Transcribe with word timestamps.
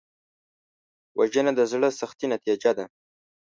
وژنه 1.17 1.51
د 1.55 1.59
زړه 1.71 1.87
سختۍ 1.99 2.25
نتیجه 2.33 2.71
ده 2.77 2.85